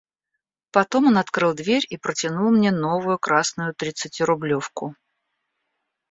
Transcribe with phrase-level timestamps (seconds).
[0.71, 4.95] Потом он открыл дверь и протянул мне новую красную тридцатирублевку.